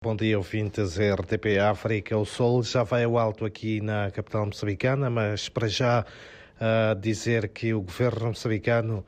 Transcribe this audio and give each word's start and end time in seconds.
Bom 0.00 0.14
dia, 0.14 0.38
ouvintes 0.38 0.96
RTP 0.96 1.58
África. 1.58 2.16
O 2.16 2.24
sol 2.24 2.62
já 2.62 2.84
vai 2.84 3.02
ao 3.02 3.18
alto 3.18 3.44
aqui 3.44 3.80
na 3.80 4.12
capital 4.12 4.46
moçambicana, 4.46 5.10
mas 5.10 5.48
para 5.48 5.66
já 5.66 6.04
uh, 6.04 6.94
dizer 7.00 7.48
que 7.48 7.74
o 7.74 7.80
governo 7.80 8.28
moçambicano 8.28 9.04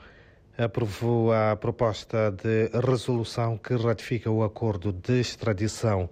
aprovou 0.58 1.32
a 1.32 1.54
proposta 1.54 2.32
de 2.32 2.68
resolução 2.84 3.56
que 3.56 3.76
ratifica 3.76 4.32
o 4.32 4.42
acordo 4.42 4.92
de 4.92 5.20
extradição 5.20 6.10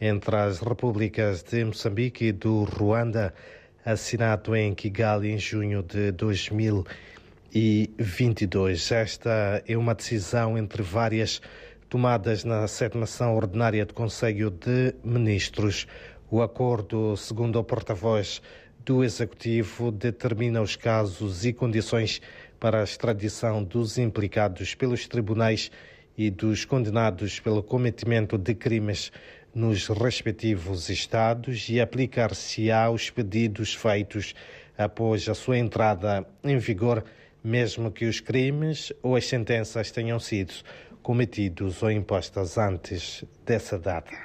entre 0.00 0.36
as 0.36 0.60
repúblicas 0.60 1.42
de 1.42 1.64
Moçambique 1.64 2.26
e 2.26 2.32
do 2.32 2.62
Ruanda, 2.62 3.34
assinado 3.84 4.54
em 4.54 4.76
Kigali 4.76 5.32
em 5.32 5.40
junho 5.40 5.82
de 5.82 6.12
2022. 6.12 8.92
Esta 8.92 9.60
é 9.66 9.76
uma 9.76 9.92
decisão 9.92 10.56
entre 10.56 10.84
várias 10.84 11.42
tomadas 11.90 12.44
na 12.44 12.68
sétima 12.68 13.04
sessão 13.04 13.34
ordinária 13.34 13.84
do 13.84 13.92
Conselho 13.92 14.48
de 14.48 14.94
Ministros. 15.02 15.88
O 16.30 16.40
acordo, 16.40 17.16
segundo 17.16 17.58
o 17.58 17.64
porta-voz 17.64 18.40
do 18.86 19.02
Executivo, 19.02 19.90
determina 19.90 20.62
os 20.62 20.76
casos 20.76 21.44
e 21.44 21.52
condições 21.52 22.22
para 22.60 22.80
a 22.80 22.84
extradição 22.84 23.64
dos 23.64 23.98
implicados 23.98 24.72
pelos 24.72 25.08
tribunais 25.08 25.68
e 26.16 26.30
dos 26.30 26.64
condenados 26.64 27.40
pelo 27.40 27.60
cometimento 27.60 28.38
de 28.38 28.54
crimes 28.54 29.10
nos 29.52 29.88
respectivos 29.88 30.88
Estados 30.88 31.68
e 31.68 31.80
aplicar-se-á 31.80 32.84
aos 32.84 33.10
pedidos 33.10 33.74
feitos 33.74 34.32
após 34.78 35.28
a 35.28 35.34
sua 35.34 35.58
entrada 35.58 36.24
em 36.44 36.56
vigor, 36.56 37.02
mesmo 37.42 37.90
que 37.90 38.04
os 38.04 38.20
crimes 38.20 38.92
ou 39.02 39.16
as 39.16 39.26
sentenças 39.26 39.90
tenham 39.90 40.20
sido 40.20 40.54
cometidos 41.02 41.82
ou 41.82 41.90
impostas 41.90 42.58
antes 42.58 43.24
dessa 43.44 43.78
data. 43.78 44.16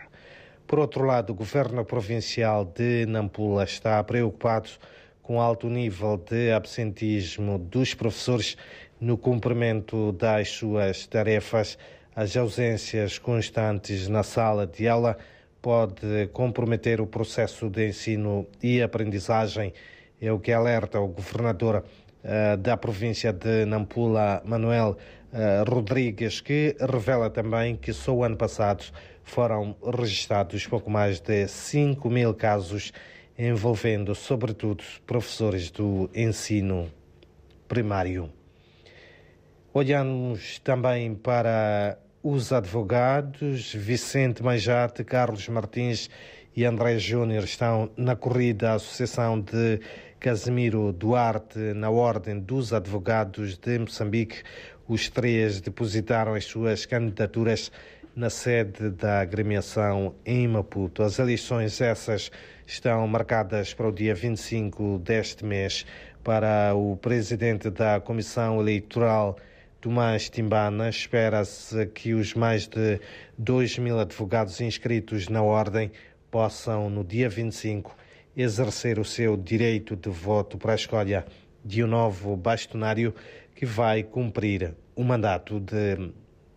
Por 0.68 0.80
outro 0.80 1.04
lado, 1.06 1.32
o 1.32 1.36
governo 1.36 1.86
provincial 1.86 2.66
de 2.66 3.06
Nampula 3.06 3.64
está 3.64 4.04
preocupado 4.04 4.70
com 5.22 5.38
o 5.38 5.42
alto 5.42 5.70
nível 5.70 6.18
de 6.18 6.52
absentismo 6.52 7.58
dos 7.58 7.94
professores 7.94 8.58
no 9.00 9.18
cumprimento 9.18 10.12
das 10.12 10.50
suas 10.50 11.06
tarefas. 11.06 11.78
As 12.16 12.36
ausências 12.36 13.20
constantes 13.20 14.08
na 14.08 14.24
sala 14.24 14.66
de 14.66 14.88
aula 14.88 15.18
pode 15.62 16.28
comprometer 16.32 17.02
o 17.02 17.08
processo 17.08 17.70
de 17.70 17.88
ensino 17.88 18.48
e 18.62 18.82
aprendizagem, 18.82 19.74
é 20.22 20.32
o 20.32 20.40
que 20.40 20.52
alerta 20.52 21.00
o 21.00 21.08
governador 21.08 21.84
da 22.60 22.76
província 22.76 23.32
de 23.32 23.66
Nampula, 23.66 24.42
Manuel 24.46 24.98
uh, 25.32 25.70
Rodrigues, 25.70 26.42
que 26.42 26.76
revela 26.80 27.30
também 27.30 27.76
que 27.76 27.94
só 27.94 28.14
o 28.14 28.24
ano 28.24 28.36
passado 28.36 28.84
foram 29.24 29.76
registrados 29.98 30.66
pouco 30.68 30.90
mais 30.90 31.20
de 31.20 31.48
5 31.48 32.10
mil 32.10 32.34
casos 32.34 32.92
envolvendo, 33.38 34.16
sobretudo, 34.16 34.84
professores 35.06 35.70
do 35.70 36.10
ensino 36.16 36.90
primário. 37.68 38.32
Olhamos 39.74 40.60
também 40.60 41.14
para 41.14 41.98
os 42.24 42.54
advogados. 42.54 43.74
Vicente 43.74 44.42
Majarte, 44.42 45.04
Carlos 45.04 45.48
Martins 45.50 46.10
e 46.56 46.64
André 46.64 46.98
Júnior 46.98 47.44
estão 47.44 47.92
na 47.98 48.16
corrida 48.16 48.72
à 48.72 48.74
Associação 48.76 49.42
de 49.42 49.82
Casimiro 50.20 50.92
Duarte 50.92 51.60
na 51.74 51.90
Ordem 51.90 52.40
dos 52.40 52.74
Advogados 52.74 53.58
de 53.58 53.78
Moçambique. 53.80 54.44
Os 54.88 55.10
três 55.10 55.62
depositaram 55.62 56.34
as 56.34 56.46
suas 56.46 56.86
candidaturas 56.86 57.72
na 58.16 58.30
sede 58.30 58.90
da 58.90 59.20
agremiação 59.20 60.16
em 60.26 60.48
Maputo. 60.48 61.04
As 61.04 61.20
eleições 61.20 61.82
essas 61.82 62.32
estão 62.66 63.06
marcadas 63.08 63.74
para 63.74 63.90
o 63.90 63.92
dia 63.92 64.16
25 64.16 65.00
deste 65.00 65.46
mês 65.46 65.86
para 66.24 66.74
o 66.74 66.98
presidente 66.98 67.70
da 67.70 68.00
Comissão 68.00 68.60
Eleitoral 68.60 69.38
Tomás 69.80 70.30
Timbana. 70.30 70.90
Espera-se 70.90 71.86
que 71.88 72.14
os 72.14 72.34
mais 72.34 72.68
de 72.68 73.00
2 73.38 73.78
mil 73.78 74.00
advogados 74.00 74.60
inscritos 74.60 75.28
na 75.30 75.44
ordem 75.44 75.92
possam, 76.32 76.90
no 76.90 77.04
dia 77.04 77.30
25, 77.30 77.96
exercer 78.36 79.00
o 79.00 79.06
seu 79.06 79.38
direito 79.38 79.96
de 79.96 80.10
voto 80.10 80.58
para 80.58 80.74
a 80.74 80.76
escolha 80.76 81.26
de 81.64 81.84
um 81.84 81.88
novo 81.88 82.36
bastonário 82.36 83.14
que 83.56 83.66
vai 83.66 84.04
cumprir 84.04 84.76
um 84.96 85.04
mandato 85.04 85.60
de 85.60 86.12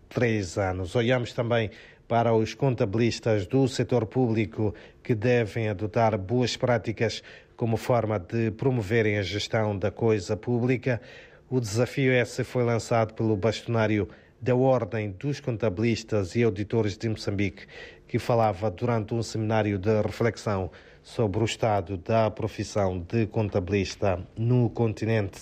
três 0.09 0.59
anos. 0.59 0.97
Olhamos 0.97 1.33
também 1.33 1.71
para 2.09 2.34
os 2.34 2.55
contabilistas 2.55 3.47
do 3.47 3.69
setor 3.69 4.06
público 4.06 4.75
que 5.03 5.15
devem 5.15 5.69
adotar 5.69 6.16
boas 6.19 6.56
práticas 6.56 7.22
como 7.56 7.77
forma 7.77 8.19
de 8.19 8.50
promoverem 8.50 9.19
a 9.19 9.22
gestão 9.22 9.77
da 9.77 9.91
coisa 9.91 10.37
pública. 10.37 11.00
O 11.49 11.60
desafio 11.60 12.12
esse 12.12 12.43
foi 12.45 12.65
lançado 12.65 13.15
pelo 13.15 13.37
bastonário 13.37 14.09
da 14.41 14.55
Ordem 14.55 15.10
dos 15.10 15.41
Contabilistas 15.41 16.34
e 16.37 16.43
Auditores 16.43 16.97
de 16.97 17.09
Moçambique, 17.09 17.66
que 18.06 18.19
falava 18.19 18.71
durante 18.71 19.12
um 19.12 19.22
seminário 19.22 19.78
de 19.78 20.00
reflexão 20.00 20.71
sobre 21.08 21.41
o 21.41 21.44
estado 21.46 21.96
da 21.96 22.30
profissão 22.30 23.00
de 23.00 23.26
contabilista 23.26 24.20
no 24.36 24.69
continente 24.69 25.41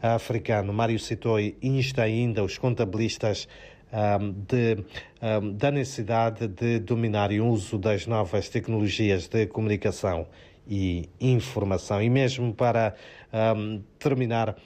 africano. 0.00 0.72
Mário 0.72 0.98
Sitoi 0.98 1.56
insta 1.60 2.02
ainda 2.02 2.44
os 2.44 2.56
contabilistas 2.56 3.48
de, 4.46 4.84
da 5.54 5.72
necessidade 5.72 6.46
de 6.46 6.78
dominarem 6.78 7.40
o 7.40 7.48
uso 7.48 7.78
das 7.78 8.06
novas 8.06 8.48
tecnologias 8.48 9.26
de 9.26 9.46
comunicação 9.46 10.26
e 10.68 11.08
informação. 11.20 12.00
E 12.00 12.08
mesmo 12.08 12.54
para 12.54 12.94
um, 13.56 13.82
terminar, 13.98 14.56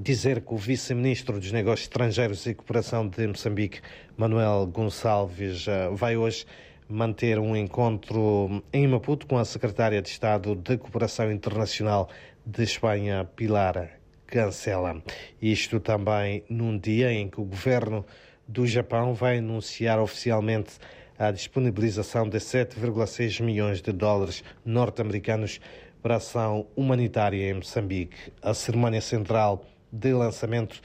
dizer 0.00 0.40
que 0.40 0.54
o 0.54 0.56
vice-ministro 0.56 1.38
dos 1.38 1.52
Negócios 1.52 1.86
Estrangeiros 1.86 2.46
e 2.46 2.54
Cooperação 2.54 3.06
de 3.06 3.28
Moçambique, 3.28 3.80
Manuel 4.16 4.66
Gonçalves, 4.66 5.68
eh, 5.68 5.90
vai 5.92 6.16
hoje 6.16 6.46
manter 6.88 7.38
um 7.38 7.56
encontro 7.56 8.62
em 8.72 8.86
Maputo 8.86 9.26
com 9.26 9.38
a 9.38 9.44
secretária 9.44 10.02
de 10.02 10.08
Estado 10.08 10.54
de 10.54 10.76
Cooperação 10.76 11.30
Internacional 11.32 12.08
de 12.44 12.62
Espanha, 12.62 13.28
Pilar 13.36 13.98
Cancela. 14.26 15.02
Isto 15.40 15.80
também 15.80 16.44
num 16.48 16.78
dia 16.78 17.12
em 17.12 17.28
que 17.28 17.40
o 17.40 17.44
governo 17.44 18.04
do 18.46 18.66
Japão 18.66 19.14
vai 19.14 19.38
anunciar 19.38 19.98
oficialmente 19.98 20.72
a 21.18 21.30
disponibilização 21.30 22.28
de 22.28 22.38
7,6 22.38 23.42
milhões 23.42 23.80
de 23.80 23.92
dólares 23.92 24.42
norte-americanos 24.64 25.60
para 26.02 26.16
ação 26.16 26.66
humanitária 26.74 27.48
em 27.48 27.54
Moçambique. 27.54 28.32
A 28.42 28.52
cerimónia 28.52 29.00
central 29.00 29.64
de 29.92 30.12
lançamento 30.12 30.80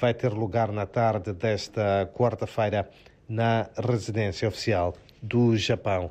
vai 0.00 0.14
ter 0.14 0.32
lugar 0.32 0.72
na 0.72 0.86
tarde 0.86 1.32
desta 1.32 2.10
quarta-feira 2.14 2.88
na 3.28 3.68
residência 3.76 4.48
oficial 4.48 4.94
do 5.22 5.56
Japão 5.56 6.10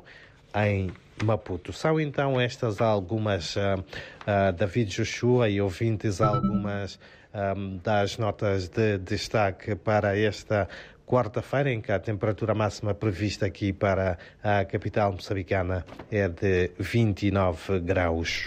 em 0.54 0.90
Maputo. 1.22 1.72
São 1.72 2.00
então 2.00 2.40
estas 2.40 2.80
algumas, 2.80 3.54
uh, 3.56 3.78
uh, 3.78 4.52
David 4.52 4.90
Joshua 4.90 5.48
e 5.48 5.60
ouvintes, 5.60 6.20
algumas 6.20 6.98
um, 7.32 7.78
das 7.78 8.18
notas 8.18 8.68
de 8.68 8.98
destaque 8.98 9.74
para 9.74 10.18
esta 10.18 10.68
quarta-feira, 11.06 11.70
em 11.70 11.80
que 11.80 11.92
a 11.92 11.98
temperatura 11.98 12.54
máxima 12.54 12.94
prevista 12.94 13.46
aqui 13.46 13.72
para 13.72 14.18
a 14.42 14.64
capital 14.64 15.12
moçambicana 15.12 15.84
é 16.10 16.28
de 16.28 16.70
29 16.78 17.80
graus. 17.80 18.40